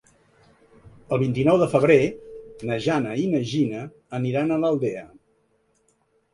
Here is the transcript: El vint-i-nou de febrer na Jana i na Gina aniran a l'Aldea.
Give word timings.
El 1.17 1.21
vint-i-nou 1.23 1.59
de 1.63 1.67
febrer 1.73 1.99
na 2.71 2.79
Jana 2.87 3.13
i 3.27 3.29
na 3.35 3.45
Gina 3.53 3.87
aniran 4.21 4.51
a 4.51 4.61
l'Aldea. 4.65 5.07